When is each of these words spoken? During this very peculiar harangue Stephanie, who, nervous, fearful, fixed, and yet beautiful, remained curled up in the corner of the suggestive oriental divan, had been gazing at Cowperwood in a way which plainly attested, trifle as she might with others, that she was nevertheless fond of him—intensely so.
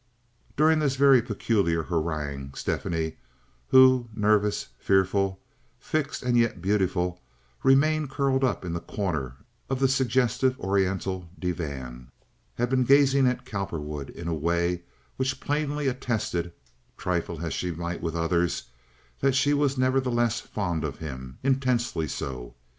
During 0.57 0.79
this 0.79 0.95
very 0.95 1.21
peculiar 1.21 1.83
harangue 1.83 2.55
Stephanie, 2.57 3.17
who, 3.67 4.07
nervous, 4.15 4.69
fearful, 4.79 5.39
fixed, 5.79 6.23
and 6.23 6.35
yet 6.35 6.59
beautiful, 6.59 7.21
remained 7.61 8.09
curled 8.09 8.43
up 8.43 8.65
in 8.65 8.73
the 8.73 8.79
corner 8.79 9.35
of 9.69 9.79
the 9.79 9.87
suggestive 9.87 10.59
oriental 10.59 11.29
divan, 11.37 12.09
had 12.55 12.71
been 12.71 12.83
gazing 12.83 13.27
at 13.27 13.45
Cowperwood 13.45 14.09
in 14.09 14.27
a 14.27 14.33
way 14.33 14.81
which 15.17 15.39
plainly 15.39 15.87
attested, 15.87 16.51
trifle 16.97 17.45
as 17.45 17.53
she 17.53 17.69
might 17.69 18.01
with 18.01 18.15
others, 18.15 18.63
that 19.19 19.35
she 19.35 19.53
was 19.53 19.77
nevertheless 19.77 20.39
fond 20.41 20.83
of 20.83 20.97
him—intensely 20.97 22.07
so. 22.07 22.55